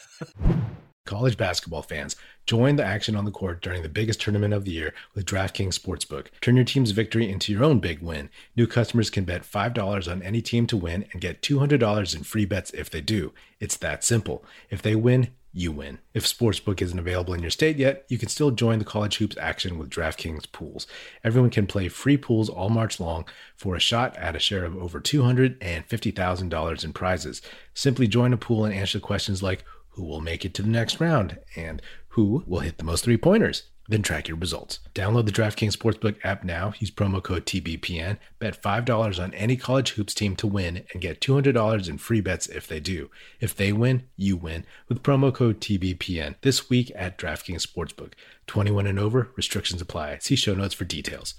[1.04, 4.72] College basketball fans, join the action on the court during the biggest tournament of the
[4.72, 6.26] year with DraftKings Sportsbook.
[6.40, 8.28] Turn your team's victory into your own big win.
[8.56, 12.44] New customers can bet $5 on any team to win and get $200 in free
[12.44, 13.32] bets if they do.
[13.60, 14.44] It's that simple.
[14.68, 15.98] If they win, you win.
[16.12, 19.38] If Sportsbook isn't available in your state yet, you can still join the college hoops
[19.40, 20.86] action with DraftKings pools.
[21.24, 23.24] Everyone can play free pools all March long
[23.56, 27.40] for a shot at a share of over $250,000 in prizes.
[27.72, 31.00] Simply join a pool and answer questions like who will make it to the next
[31.00, 34.80] round and who will hit the most three pointers then track your results.
[34.94, 36.72] Download the DraftKings Sportsbook app now.
[36.78, 38.18] Use promo code TBPN.
[38.38, 42.46] Bet $5 on any college hoops team to win and get $200 in free bets
[42.46, 43.10] if they do.
[43.40, 48.12] If they win, you win with promo code TBPN this week at DraftKings Sportsbook.
[48.46, 50.18] 21 and over, restrictions apply.
[50.18, 51.34] See show notes for details.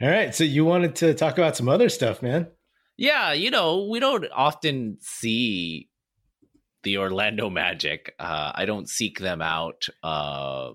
[0.00, 0.34] All right.
[0.34, 2.48] So you wanted to talk about some other stuff, man.
[2.96, 3.32] Yeah.
[3.32, 5.88] You know, we don't often see
[6.84, 8.14] the Orlando Magic.
[8.18, 9.86] Uh, I don't seek them out.
[10.02, 10.72] Uh,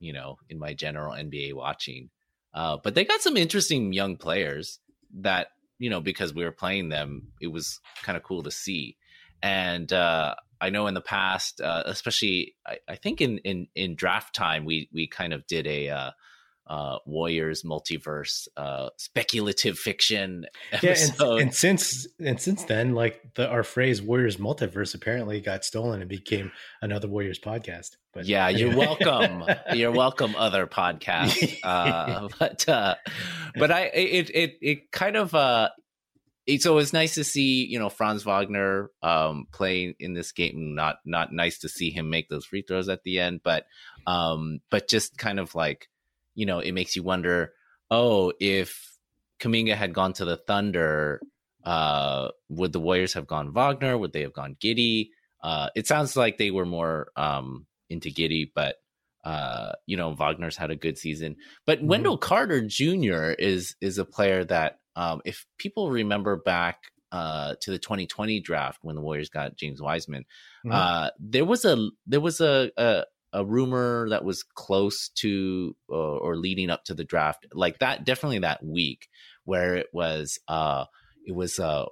[0.00, 2.10] you know, in my general NBA watching.
[2.54, 4.78] Uh, but they got some interesting young players
[5.20, 8.96] that, you know, because we were playing them, it was kind of cool to see.
[9.42, 13.94] And uh, I know in the past, uh, especially I, I, think in, in in
[13.94, 16.14] draft time, we we kind of did a
[16.66, 21.14] uh, Warriors multiverse uh, speculative fiction episode.
[21.18, 25.64] Yeah, and, and, since and since then, like the our phrase Warriors multiverse apparently got
[25.64, 26.52] stolen and became
[26.82, 27.96] another Warriors podcast.
[28.12, 28.60] But yeah, anyway.
[28.60, 29.44] you're welcome.
[29.74, 31.60] you're welcome, other podcast.
[31.66, 32.94] Uh, but uh,
[33.56, 35.68] but I it it it kind of uh
[36.58, 40.74] so it's nice to see you know Franz Wagner um, playing in this game.
[40.74, 43.66] Not not nice to see him make those free throws at the end, but
[44.06, 45.88] um, but just kind of like
[46.36, 47.52] you know, it makes you wonder,
[47.90, 48.96] oh, if
[49.40, 51.20] Kuminga had gone to the Thunder,
[51.64, 53.98] uh, would the Warriors have gone Wagner?
[53.98, 55.08] Would they have gone Giddey?
[55.42, 58.76] Uh, it sounds like they were more um, into Giddey, but
[59.24, 61.36] uh, you know, Wagner's had a good season.
[61.66, 61.88] But mm-hmm.
[61.88, 63.32] Wendell Carter Jr.
[63.36, 66.78] is is a player that, um, if people remember back
[67.10, 70.26] uh, to the 2020 draft when the Warriors got James Wiseman,
[70.64, 70.70] mm-hmm.
[70.70, 73.04] uh, there was a there was a, a,
[73.36, 78.06] a rumor that was close to uh, or leading up to the draft, like that,
[78.06, 79.08] definitely that week
[79.44, 80.86] where it was, uh,
[81.26, 81.84] it was, uh,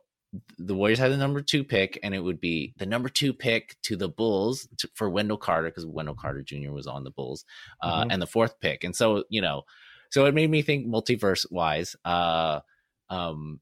[0.58, 3.76] the Warriors had the number two pick, and it would be the number two pick
[3.82, 6.72] to the Bulls to, for Wendell Carter because Wendell Carter Jr.
[6.72, 7.44] was on the Bulls,
[7.82, 8.10] uh, mm-hmm.
[8.10, 8.82] and the fourth pick.
[8.82, 9.64] And so, you know,
[10.10, 11.94] so it made me think multiverse wise.
[12.06, 12.60] Uh,
[13.10, 13.60] um,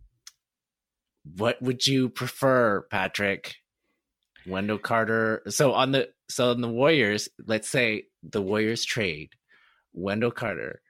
[1.37, 3.57] what would you prefer, Patrick?
[4.47, 5.42] Wendell Carter.
[5.49, 9.31] So on the so in the Warriors, let's say the Warriors trade
[9.92, 10.81] Wendell Carter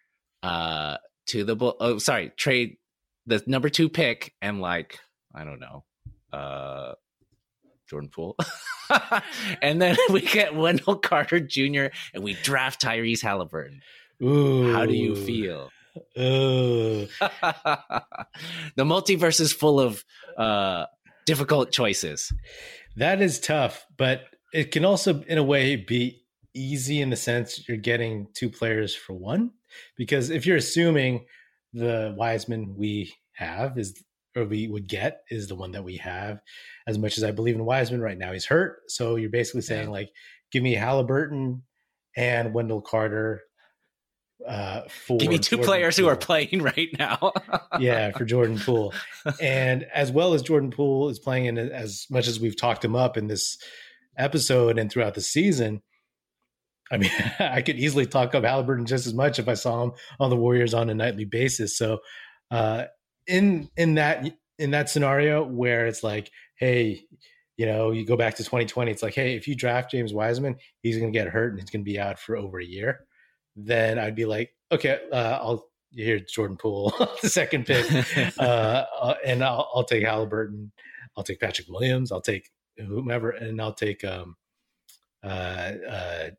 [0.43, 1.77] uh to the Bull.
[1.81, 2.77] Oh, sorry, trade
[3.27, 4.99] the number two pick and like
[5.35, 5.85] I don't know,
[6.33, 6.95] uh
[7.89, 8.37] Jordan Poole.
[9.63, 11.87] and then we get Wendell Carter Jr.
[12.15, 13.81] and we draft Tyrese Haliburton.
[14.23, 14.73] Ooh.
[14.73, 15.71] How do you feel?
[16.17, 17.09] The
[18.79, 20.05] multiverse is full of
[20.39, 20.87] uh
[21.27, 22.33] difficult choices.
[22.97, 26.23] That is tough, but it can also, in a way, be
[26.55, 29.53] easy in the sense you're getting two players for one.
[29.97, 31.25] Because if you're assuming
[31.73, 34.03] the Wiseman we have is
[34.37, 36.41] or we would get is the one that we have,
[36.87, 38.81] as much as I believe in Wiseman right now, he's hurt.
[38.89, 40.11] So you're basically saying like,
[40.51, 41.63] give me Haliburton
[42.17, 43.43] and Wendell Carter
[44.47, 46.05] uh, for give me two Jordan players Poole.
[46.05, 47.33] who are playing right now.
[47.79, 48.93] yeah, for Jordan Poole,
[49.41, 52.97] and as well as Jordan Poole is playing in as much as we've talked him
[52.97, 53.57] up in this
[54.17, 55.83] episode and throughout the season.
[56.91, 59.93] I mean, I could easily talk up Haliburton just as much if I saw him
[60.21, 61.77] on the Warriors on a nightly basis.
[61.77, 62.01] So,
[62.51, 62.85] uh,
[63.27, 67.05] in in that in that scenario where it's like, hey,
[67.57, 70.57] you know, you go back to 2020, it's like, hey, if you draft James Wiseman,
[70.83, 73.07] he's going to get hurt and he's going to be out for over a year.
[73.57, 77.87] Then I'd be like, okay, uh, I'll you hear Jordan Poole, the second pick,
[78.39, 78.43] uh,
[79.01, 80.71] uh, and I'll, I'll take Haliburton,
[81.17, 82.51] I'll take Patrick Williams, I'll take
[82.87, 84.37] whomever, and I'll take um,
[85.25, 86.31] uh, uh,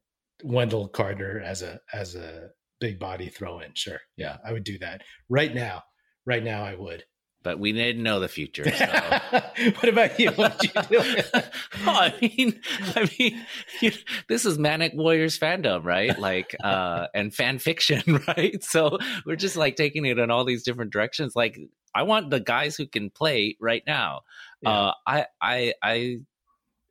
[0.44, 3.74] Wendell Carter as a as a big body throw in.
[3.74, 5.84] Sure, yeah, I would do that right now.
[6.26, 7.04] Right now, I would
[7.44, 8.64] but we didn't know the future.
[8.72, 8.86] So.
[9.80, 10.32] what about you?
[10.32, 11.54] What you oh,
[11.86, 12.60] I mean,
[12.96, 13.46] I mean,
[13.82, 13.92] you,
[14.30, 16.18] this is Manic Warriors fandom, right?
[16.18, 18.64] Like, uh, and fan fiction, right?
[18.64, 21.36] So we're just like taking it in all these different directions.
[21.36, 21.60] Like,
[21.94, 24.22] I want the guys who can play right now.
[24.62, 24.70] Yeah.
[24.70, 26.18] Uh, I, I, I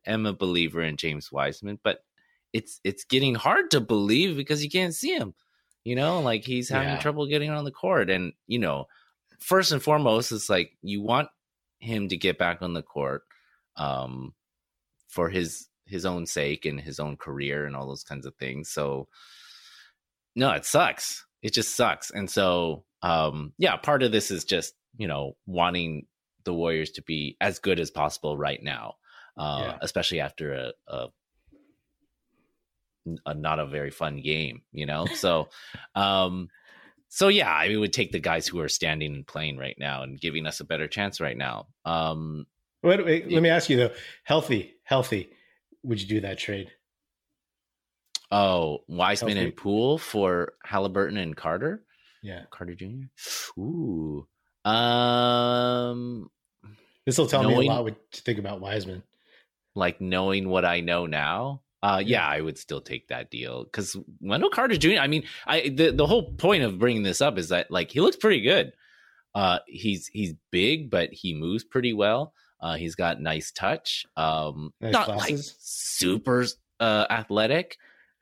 [0.05, 1.99] am a believer in James Wiseman, but
[2.51, 5.33] it's it's getting hard to believe because you can't see him.
[5.83, 6.99] You know, like he's having yeah.
[6.99, 8.85] trouble getting on the court, and you know
[9.39, 11.29] first and foremost, it's like you want
[11.79, 13.23] him to get back on the court
[13.75, 14.33] um,
[15.07, 18.69] for his his own sake and his own career and all those kinds of things.
[18.69, 19.07] So
[20.35, 21.25] no, it sucks.
[21.41, 22.09] It just sucks.
[22.09, 26.07] And so um, yeah, part of this is just you know wanting
[26.45, 28.95] the Warriors to be as good as possible right now,
[29.37, 29.77] uh, yeah.
[29.81, 31.07] especially after a, a
[33.25, 35.05] a not a very fun game, you know.
[35.15, 35.49] So,
[35.95, 36.49] um,
[37.09, 40.03] so yeah, I mean, would take the guys who are standing and playing right now
[40.03, 41.67] and giving us a better chance right now.
[41.85, 42.45] Um,
[42.81, 43.91] wait, wait, let me ask you though,
[44.23, 45.29] healthy, healthy,
[45.83, 46.71] would you do that trade?
[48.31, 49.49] Oh, Wiseman healthy.
[49.49, 51.83] and Poole for Haliburton and Carter.
[52.23, 53.59] Yeah, Carter Jr.
[53.59, 54.25] Ooh,
[54.65, 56.31] um,
[57.05, 59.03] this will tell knowing, me a lot what to think about Wiseman.
[59.75, 63.97] Like knowing what I know now, uh, yeah, I would still take that deal because
[64.21, 64.99] Wendell Carter Jr.
[65.01, 67.99] I mean, I the, the whole point of bringing this up is that like he
[67.99, 68.71] looks pretty good.
[69.35, 72.33] Uh, he's he's big, but he moves pretty well.
[72.61, 74.05] Uh, he's got nice touch.
[74.15, 76.45] Um, nice not like super
[76.79, 77.77] uh, athletic,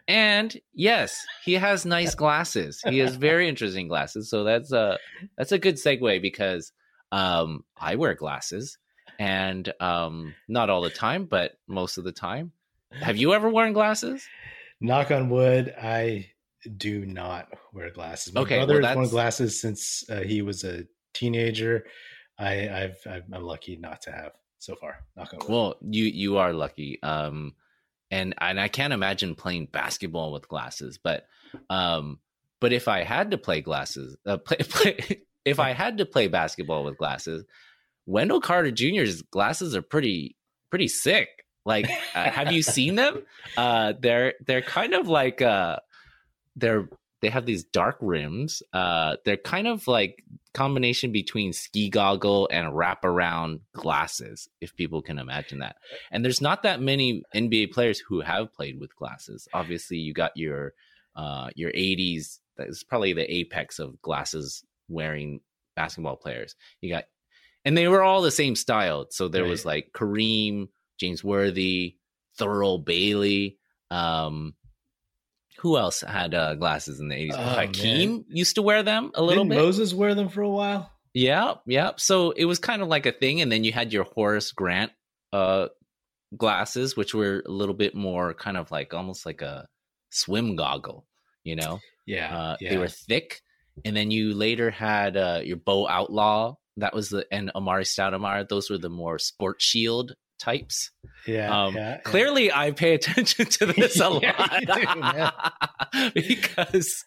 [0.08, 2.82] and yes, he has nice glasses.
[2.84, 4.30] He has very interesting glasses.
[4.30, 4.98] So that's a
[5.38, 6.72] that's a good segue because
[7.12, 8.80] um, I wear glasses,
[9.22, 12.52] and um, not all the time, but most of the time.
[12.92, 14.26] Have you ever worn glasses?
[14.80, 16.32] Knock on wood, I
[16.76, 18.34] do not wear glasses.
[18.34, 21.86] My okay, brother well, worn glasses since uh, he was a teenager.
[22.40, 25.06] I, I've, i am lucky not to have so far.
[25.16, 25.50] Knock on wood.
[25.50, 26.98] Well, you you are lucky.
[27.04, 27.54] Um,
[28.10, 31.28] and and I can't imagine playing basketball with glasses, but
[31.70, 32.18] um,
[32.60, 36.28] but if I had to play glasses, uh, play, play if I had to play
[36.28, 37.46] basketball with glasses,
[38.06, 40.36] Wendell Carter Jr.'s glasses are pretty
[40.70, 41.30] pretty sick.
[41.66, 43.24] Like, uh, have you seen them?
[43.56, 45.78] Uh, they're they're kind of like uh,
[46.56, 46.88] they're
[47.22, 48.64] they have these dark rims.
[48.74, 55.20] Uh, they're kind of like combination between ski goggle and wraparound glasses, if people can
[55.20, 55.76] imagine that.
[56.12, 59.48] And there's not that many NBA players who have played with glasses.
[59.54, 60.74] Obviously, you got your
[61.16, 62.40] uh, your 80s.
[62.58, 65.42] That's probably the apex of glasses wearing
[65.76, 66.56] basketball players.
[66.82, 67.06] You got,
[67.66, 69.08] and they were all the same style.
[69.10, 69.50] So there right.
[69.50, 70.70] was like Kareem,
[71.00, 71.98] James Worthy,
[72.40, 73.58] Thurl Bailey.
[73.90, 74.56] Um,
[75.60, 77.36] who else had uh, glasses in the 80s?
[77.38, 78.26] Oh, Hakeem man.
[78.30, 79.64] used to wear them a little Didn't bit.
[79.64, 80.92] Moses wear them for a while.
[81.14, 81.92] Yeah, yeah.
[81.98, 83.42] So it was kind of like a thing.
[83.42, 84.92] And then you had your Horace Grant
[85.32, 85.68] uh,
[86.36, 89.68] glasses, which were a little bit more kind of like almost like a
[90.10, 91.06] swim goggle,
[91.44, 91.80] you know?
[92.08, 92.36] Yeah.
[92.36, 92.70] Uh, yeah.
[92.72, 93.42] They were thick.
[93.86, 96.56] And then you later had uh, your Bo Outlaw.
[96.78, 98.48] That was the, and Amar'e Stoudemire.
[98.48, 100.92] Those were the more sport shield types.
[101.28, 102.60] Yeah, um, yeah, Clearly, yeah.
[102.60, 105.34] I pay attention to this a lot
[105.94, 107.06] do, because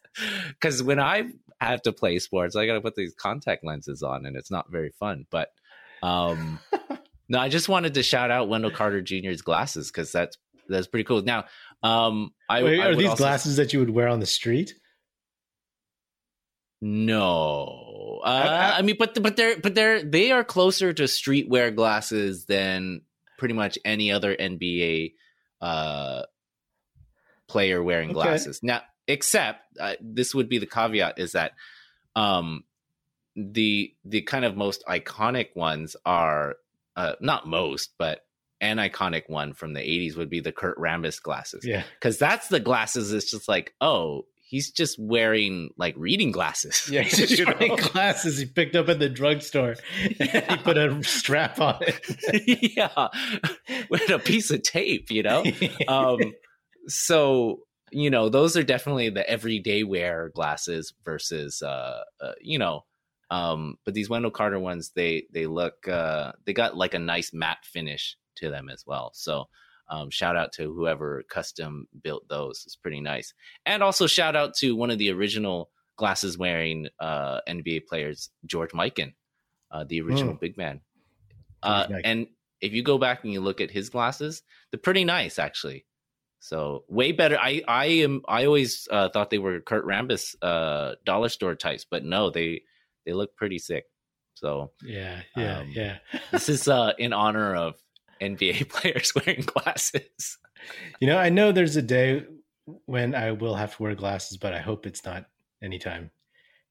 [0.51, 1.25] because when I
[1.61, 4.71] have to play sports, I got to put these contact lenses on, and it's not
[4.71, 5.27] very fun.
[5.31, 5.49] But
[6.03, 6.61] um,
[7.29, 11.05] no, I just wanted to shout out Wendell Carter Jr.'s glasses because that's that's pretty
[11.05, 11.23] cool.
[11.23, 11.45] Now,
[11.83, 13.25] um, I, Wait, I are these also...
[13.25, 14.75] glasses that you would wear on the street?
[16.81, 17.84] No,
[18.21, 22.47] uh, I, I, mean, but but they're but they're they are closer to streetwear glasses
[22.47, 23.03] than
[23.39, 25.15] pretty much any other NBA
[25.61, 26.23] uh,
[27.49, 28.15] player wearing okay.
[28.15, 28.61] glasses.
[28.63, 31.53] Now, except uh, this would be the caveat is that
[32.17, 32.65] um,
[33.37, 36.57] the the kind of most iconic ones are
[36.97, 38.21] uh, not most, but
[38.61, 41.67] an iconic one from the 80s would be the Kurt Rambis glasses.
[41.67, 41.83] Yeah.
[42.01, 46.89] Cuz that's the glasses it's just like, "Oh, he's just wearing like reading glasses.
[46.91, 49.77] Yeah, he's just wearing glasses he picked up at the drugstore.
[50.19, 50.51] Yeah.
[50.57, 52.77] he put a strap on it.
[52.77, 53.09] yeah,
[53.89, 55.45] with a piece of tape, you know.
[55.89, 56.19] Um,
[56.87, 62.85] so you know, those are definitely the everyday wear glasses versus, uh, uh you know,
[63.31, 67.33] Um, but these Wendell Carter ones, they they look uh, they got like a nice
[67.33, 69.13] matte finish to them as well.
[69.15, 69.49] So
[69.89, 72.63] um, shout out to whoever custom built those.
[72.67, 73.35] It's pretty nice.
[73.67, 78.71] And also shout out to one of the original glasses wearing uh, NBA players, George
[78.71, 79.15] Mikan,
[79.71, 80.41] uh, the original mm.
[80.41, 80.81] big man.
[81.63, 82.03] Uh, nice.
[82.05, 82.27] And
[82.61, 85.85] if you go back and you look at his glasses, they're pretty nice actually.
[86.41, 87.39] So way better.
[87.39, 91.87] I I am I always uh, thought they were Kurt Rambis uh, dollar store types,
[91.91, 92.63] but no, they
[93.07, 93.85] they look pretty sick.
[94.35, 95.99] So yeah, yeah, um, yeah.
[96.33, 97.77] this is uh, in honor of
[98.21, 100.39] NBA players wearing glasses.
[101.01, 102.25] You know, I know there's a day
[102.87, 105.27] when I will have to wear glasses, but I hope it's not
[105.63, 106.11] anytime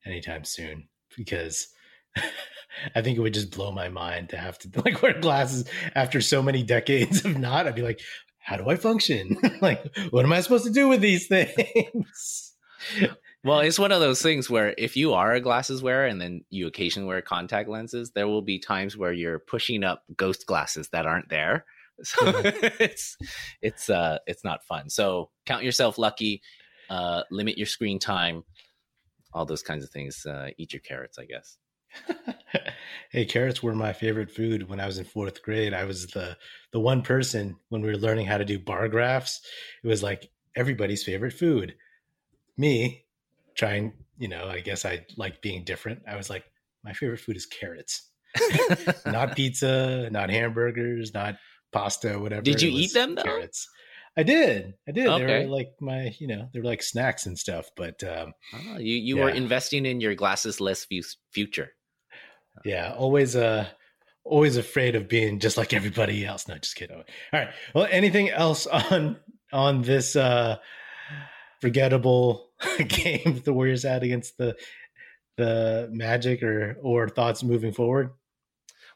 [0.06, 1.68] anytime soon because
[2.96, 5.66] I think it would just blow my mind to have to like wear glasses
[5.96, 7.68] after so many decades of not.
[7.68, 8.02] I'd be like,
[8.39, 9.38] how do I function?
[9.62, 12.54] like, what am I supposed to do with these things?
[13.46, 16.46] Well, it's one of those things where if you are a glasses wearer and then
[16.50, 20.89] you occasionally wear contact lenses, there will be times where you're pushing up ghost glasses
[20.89, 21.66] that aren't there.
[22.04, 23.16] So it's
[23.62, 24.89] it's uh it's not fun.
[24.89, 26.41] So count yourself lucky,
[26.89, 28.44] uh limit your screen time,
[29.32, 30.26] all those kinds of things.
[30.26, 31.58] Uh eat your carrots, I guess.
[33.12, 35.72] hey, carrots were my favorite food when I was in fourth grade.
[35.72, 36.36] I was the
[36.72, 39.39] the one person when we were learning how to do bar graphs.
[39.84, 41.76] It was like everybody's favorite food.
[42.58, 43.06] Me,
[43.56, 46.04] trying, you know, I guess I like being different.
[46.08, 46.43] I was like,
[46.84, 48.10] my favorite food is carrots,
[49.06, 51.36] not pizza, not hamburgers, not
[51.72, 52.41] pasta, whatever.
[52.41, 53.24] Did you eat them though?
[53.24, 53.68] Carrots.
[54.16, 54.76] I did.
[54.88, 55.08] I did.
[55.08, 55.26] Okay.
[55.26, 57.72] They were like my, you know, they were like snacks and stuff.
[57.76, 59.24] But um, oh, you you yeah.
[59.24, 60.86] were investing in your glassesless
[61.32, 61.70] future.
[62.64, 63.68] Yeah, always uh
[64.24, 66.47] always afraid of being just like everybody else.
[66.47, 66.95] No, just kidding.
[66.97, 67.49] All right.
[67.74, 69.18] Well, anything else on
[69.51, 70.58] on this uh
[71.62, 72.49] forgettable
[72.88, 74.55] game the Warriors had against the
[75.38, 78.11] the Magic or or thoughts moving forward?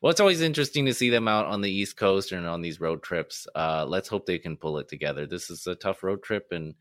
[0.01, 2.79] Well, it's always interesting to see them out on the East Coast and on these
[2.79, 3.47] road trips.
[3.55, 5.25] Uh, let's hope they can pull it together.
[5.25, 6.75] This is a tough road trip, and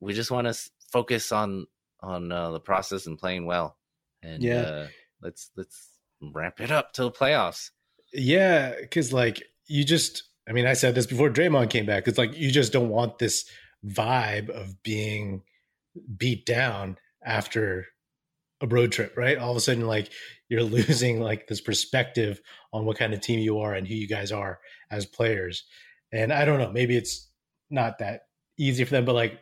[0.00, 0.58] we just want to
[0.90, 1.66] focus on
[2.00, 3.76] on uh, the process and playing well.
[4.22, 4.86] And yeah, uh,
[5.20, 5.90] let's let's
[6.22, 7.70] ramp it up to the playoffs.
[8.12, 12.08] Yeah, because like you just, I mean, I said this before Draymond came back.
[12.08, 13.44] It's like you just don't want this
[13.86, 15.42] vibe of being
[16.16, 17.86] beat down after
[18.60, 19.38] a road trip, right?
[19.38, 20.10] All of a sudden, like
[20.48, 22.40] you're losing like this perspective
[22.72, 24.58] on what kind of team you are and who you guys are
[24.90, 25.64] as players.
[26.12, 27.28] And I don't know, maybe it's
[27.70, 28.22] not that
[28.58, 29.38] easy for them, but like,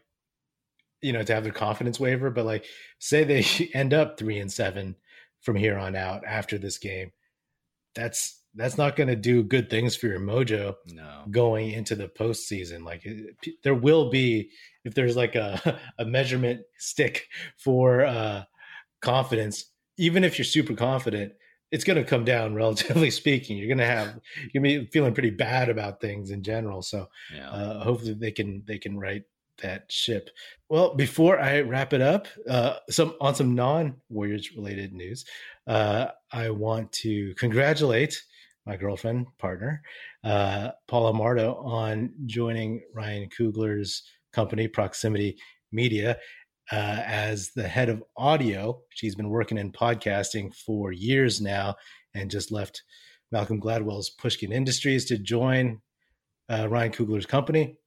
[1.01, 2.31] you know, to have their confidence waver.
[2.31, 2.65] But like,
[2.99, 4.97] say they end up three and seven
[5.41, 7.13] from here on out after this game,
[7.95, 11.23] that's that's not going to do good things for your mojo no.
[11.31, 12.85] going into the postseason.
[12.85, 13.07] Like
[13.63, 14.51] there will be,
[14.85, 18.45] if there's like a, a measurement stick for uh,
[19.03, 19.67] confidence,
[19.99, 21.33] even if you're super confident,
[21.71, 23.59] it's going to come down relatively speaking.
[23.59, 24.19] You're going to have,
[24.53, 26.83] you're going to be feeling pretty bad about things in general.
[26.83, 27.51] So yeah.
[27.51, 29.23] uh, hopefully they can, they can right
[29.63, 30.31] that ship.
[30.69, 35.25] Well, before I wrap it up, uh, some on some non Warriors related news,
[35.67, 38.23] uh, I want to congratulate
[38.67, 39.83] my girlfriend, partner,
[40.25, 44.03] uh, Paola Mardo, on joining Ryan Coogler's
[44.33, 45.39] company, Proximity
[45.71, 46.19] Media,
[46.73, 48.81] uh, as the head of audio.
[48.91, 51.77] She's been working in podcasting for years now
[52.15, 52.83] and just left
[53.31, 55.81] Malcolm Gladwell's Pushkin Industries to join
[56.49, 57.79] uh, Ryan Coogler's company.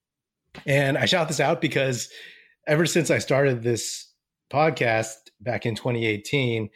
[0.66, 2.10] And I shout this out because
[2.68, 4.12] ever since I started this
[4.52, 6.70] podcast back in 2018,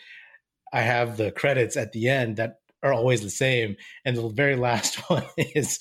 [0.73, 3.75] I have the credits at the end that are always the same.
[4.05, 5.79] And the very last one is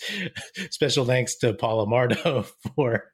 [0.70, 2.46] special thanks to Paola Mardo
[2.76, 3.04] for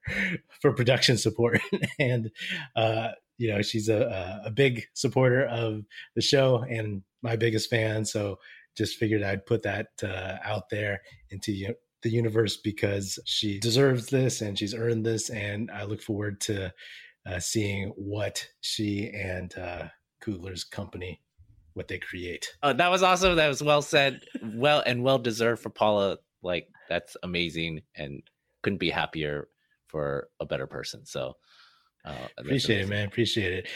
[0.61, 1.61] for production support.
[1.99, 2.31] and
[2.77, 3.09] uh,
[3.39, 5.83] you know, she's a, a big supporter of
[6.15, 8.05] the show and my biggest fan.
[8.05, 8.39] So
[8.77, 14.41] just figured I'd put that uh, out there into the universe because she deserves this
[14.41, 15.31] and she's earned this.
[15.31, 16.73] And I look forward to
[17.27, 19.89] uh, seeing what she and uh,
[20.23, 21.21] Coogler's company
[21.75, 22.55] what they create.
[22.63, 23.37] Oh, that was awesome.
[23.37, 24.21] That was well said.
[24.43, 26.19] Well and well deserved for Paola.
[26.43, 28.23] Like that's amazing and
[28.63, 29.49] couldn't be happier
[29.87, 31.07] for a better person.
[31.07, 31.35] So
[32.05, 33.07] uh, appreciate it, man.
[33.07, 33.69] Appreciate it.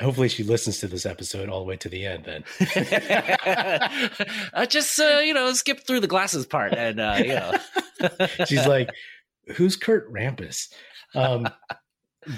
[0.00, 2.44] Hopefully she listens to this episode all the way to the end then.
[4.54, 7.54] uh, just uh, you know, skip through the glasses part and uh, you know.
[8.46, 8.90] She's like,
[9.56, 10.68] Who's Kurt Rambis?
[11.14, 11.48] Um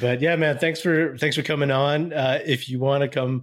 [0.01, 2.13] but yeah, man, thanks for thanks for coming on.
[2.13, 3.43] Uh, if you want to come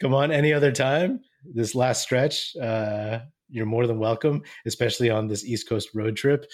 [0.00, 1.20] come on any other time
[1.54, 6.46] this last stretch uh, you're more than welcome especially on this east coast road trip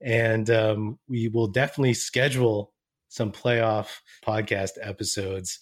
[0.00, 2.72] and um, we will definitely schedule
[3.08, 5.60] some playoff podcast episodes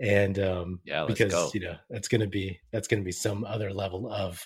[0.00, 1.50] and um, Yeah, because go.
[1.54, 4.44] you know that's gonna be that's gonna be some other level of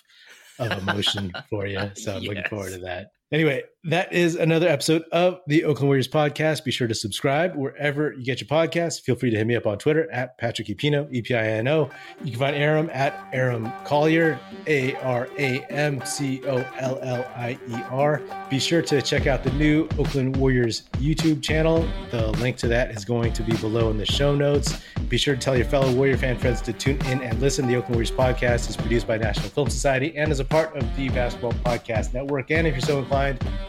[0.59, 1.91] of emotion for you.
[1.95, 3.11] So I'm looking forward to that.
[3.31, 6.63] Anyway, that is another episode of the Oakland Warriors podcast.
[6.63, 8.99] Be sure to subscribe wherever you get your podcasts.
[8.99, 11.67] Feel free to hit me up on Twitter at Patrick Epino, E P I N
[11.67, 11.91] O.
[12.23, 17.23] You can find Aram at Aram Collier, A R A M C O L L
[17.35, 18.21] I E R.
[18.49, 21.87] Be sure to check out the new Oakland Warriors YouTube channel.
[22.09, 24.81] The link to that is going to be below in the show notes.
[25.07, 27.67] Be sure to tell your fellow Warrior fan friends to tune in and listen.
[27.67, 30.95] The Oakland Warriors podcast is produced by National Film Society and is a part of
[30.97, 32.51] the Basketball Podcast Network.
[32.51, 33.18] And if you're so inclined,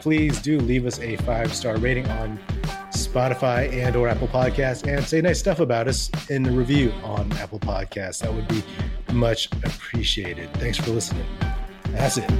[0.00, 2.38] please do leave us a five star rating on
[2.90, 7.32] Spotify and or Apple Podcasts and say nice stuff about us in the review on
[7.34, 8.20] Apple Podcasts.
[8.20, 8.62] That would be
[9.12, 10.52] much appreciated.
[10.54, 11.26] Thanks for listening.
[11.90, 12.30] That's it.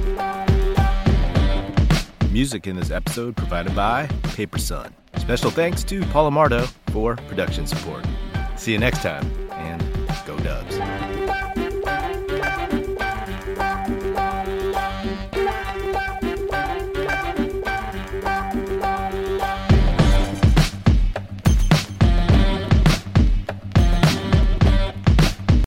[2.31, 4.93] Music in this episode provided by Paper Son.
[5.17, 8.05] Special thanks to Paola Mardo for production support.
[8.55, 9.29] See you next time